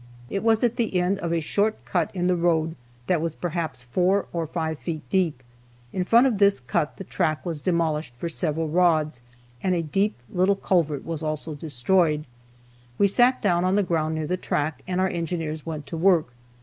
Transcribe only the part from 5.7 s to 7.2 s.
In front of this cut the